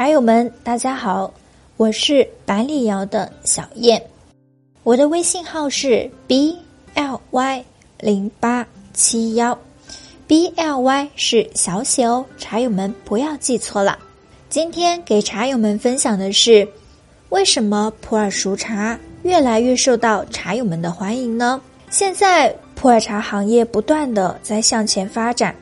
[0.00, 1.30] 茶友们，大家好，
[1.76, 4.02] 我是百里瑶的小燕，
[4.82, 6.56] 我的微信号是 b
[6.94, 7.62] l y
[7.98, 9.58] 零八七幺
[10.26, 13.98] ，b l y 是小写哦，茶友们不要记错了。
[14.48, 16.66] 今天给茶友们分享的是，
[17.28, 21.60] 为什么普洱熟茶越来越受到茶友们的欢迎呢？
[21.90, 25.54] 现在普洱茶行业不断的在向前发展。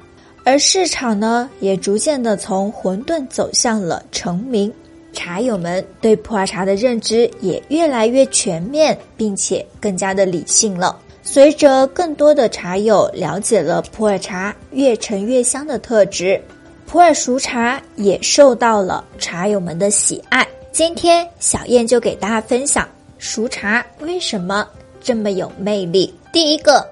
[0.48, 4.72] 而市场呢，也逐渐的从混沌走向了成名。
[5.12, 10.98] 茶友们对普洱茶的认知也越来越全面，并且更加的理性了。
[11.22, 16.42] 随着更多的茶友了解了普洱茶越陈越香的特质，
[16.86, 20.48] 普洱熟茶也受到了茶友们的喜爱。
[20.72, 24.66] 今天小燕就给大家分享熟茶为什么
[24.98, 26.14] 这么有魅力。
[26.32, 26.82] 第一个，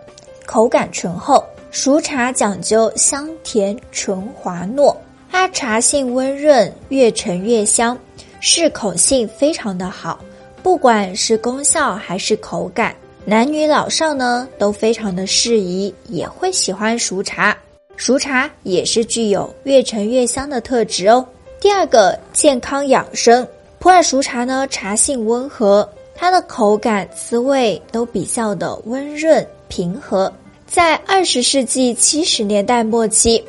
[0.44, 1.42] 口感醇厚。
[1.78, 4.96] 熟茶讲究香甜醇滑糯，
[5.30, 7.96] 它茶性温润，越陈越香，
[8.40, 10.18] 适口性非常的好。
[10.62, 17.54] 不管是功效还是口感，男女老少呢都非常的适宜，也会喜欢熟茶。
[17.94, 21.22] 熟茶也是具有越陈越香的特质哦。
[21.60, 23.46] 第二个，健康养生，
[23.78, 30.32] 普洱熟茶呢茶性温和，它的口感滋味都比较的温润平和。
[30.76, 33.42] 在二十世纪七十年代末期，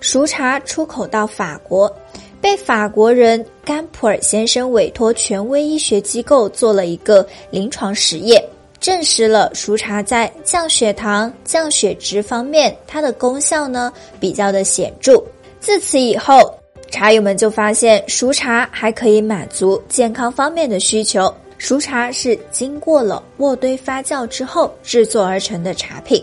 [0.00, 1.88] 熟茶出口到法国，
[2.40, 8.44] 被法国人甘普尔先生委托权威医学机构做了一个临床实验，
[8.80, 15.22] 证实了熟茶在降血糖、降血脂方面它的功效呢比较的显著。
[15.60, 16.52] 自此以后，
[16.90, 21.32] 茶友们就发现熟茶还可以满足健康方面的需求。
[21.58, 26.20] 熟茶是经过了渥堆发酵之后制作而成的茶品。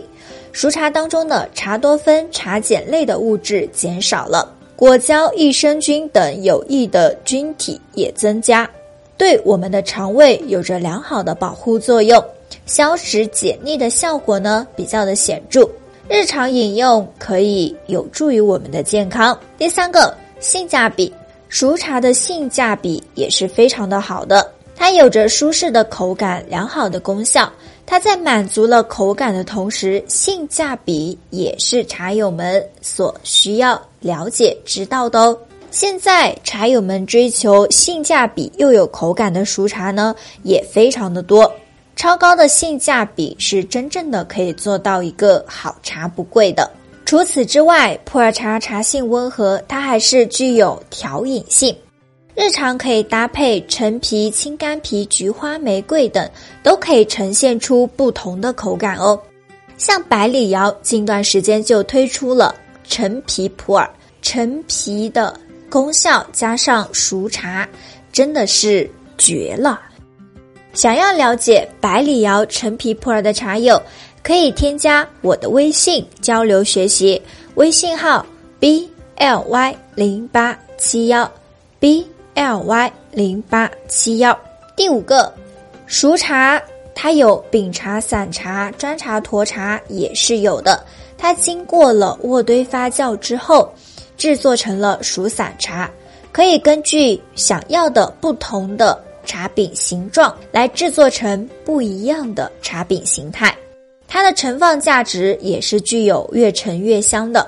[0.52, 8.68] 熟茶当中的茶多酚、茶碱类的物质减少了，果胶、益生菌等有益的菌体也增加，
[9.16, 12.22] 对我们的肠胃有着良好的保护作用，
[12.66, 15.68] 消食解腻的效果呢比较的显著。
[16.08, 19.38] 日常饮用可以有助于我们的健康。
[19.56, 21.12] 第三个，性价比，
[21.48, 27.48] 熟茶的性价比也是非常的好的，它有着舒适的口感、良好的功效。
[27.90, 35.36] 它在满足了口感的同时，性价比也是茶友们所需要了解知道的哦。
[35.72, 40.14] 现在茶友们追求性价比又有口感的熟茶呢，
[40.44, 41.52] 也非常的多。
[41.96, 46.70] 超高的性价比是真正的可以做到一个好茶不贵的。
[47.04, 51.74] 除此之外，普洱茶茶性温和，它还是具有调饮性。
[52.36, 56.28] 日常可以搭配陈皮、青柑皮、菊花、玫瑰等，
[56.62, 59.20] 都可以呈现出不同的口感哦。
[59.76, 62.54] 像百里瑶近段时间就推出了
[62.84, 63.88] 陈皮普洱，
[64.22, 67.68] 陈皮的功效加上熟茶，
[68.12, 69.80] 真的是绝了。
[70.72, 73.80] 想要了解百里瑶陈皮普洱的茶友，
[74.22, 77.20] 可以添加我的微信交流学习，
[77.56, 78.24] 微信号
[78.60, 81.30] b l y 零八七幺
[81.80, 82.06] b。
[82.40, 84.34] L Y 零八七幺，
[84.74, 85.30] 第五个，
[85.84, 86.58] 熟茶
[86.94, 90.82] 它有饼茶、散茶、砖茶、沱茶也是有的。
[91.18, 93.70] 它经过了渥堆发酵之后，
[94.16, 95.90] 制作成了熟散茶，
[96.32, 103.54] 可以根据想要的不同的茶饼形状来制作成不一样的茶饼形态。
[104.08, 107.46] 它的盛放价值也是具有越陈越香的。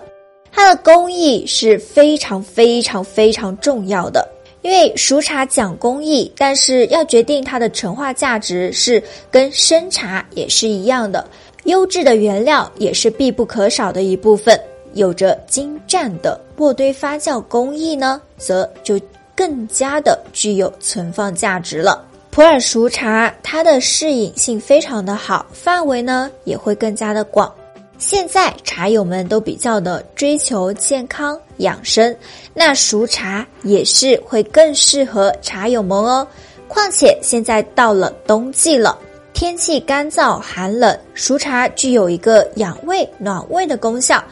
[0.53, 4.29] 它的工艺是非常非常非常重要的。
[4.63, 11.27] 因为熟茶讲工艺，但是要决定它的陈化价值是跟生茶也是一样的，
[11.65, 14.59] 优质的原料也是必不可少的一部分。
[14.95, 19.01] 有着精湛的渥堆发酵工艺呢，则就
[19.35, 22.05] 更加的具有存放价值了。
[22.31, 27.53] 普洱熟茶它的适饮性非常的好，范围呢也会更加的广。
[27.99, 32.15] 现在茶友们都比较的追求健康养生，
[32.53, 36.27] 那熟茶也是会更适合茶友们哦。
[36.67, 38.99] 况且现在到了冬季了，
[39.33, 44.23] 天气干燥寒冷，熟茶具有一个养胃暖胃的功效。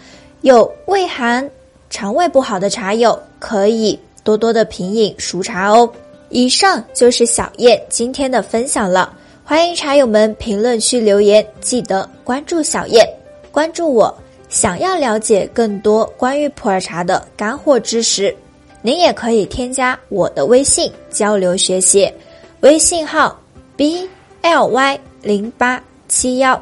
[0.41, 1.49] 有胃寒、
[1.91, 5.89] 肠胃不好的茶友可以多多的品饮熟茶哦。
[6.31, 9.15] 以上就是小燕今天的分享了，
[9.45, 13.07] 欢迎茶友们评论区留言，记得关注小燕。
[13.53, 14.15] 关注我，
[14.49, 18.35] 想要了解更多关于普洱茶的干货知识，
[18.83, 22.13] 您也可以添加我的微信交流学习，
[22.61, 23.39] 微信号
[23.77, 24.09] b
[24.43, 26.61] l y 零八七幺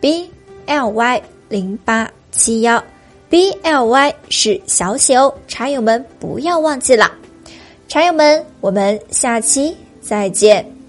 [0.00, 0.28] b
[0.66, 2.82] l y 零八七幺
[3.28, 7.12] b l y 是小写哦，茶友们不要忘记了。
[7.88, 10.79] 茶友们，我们下期再见。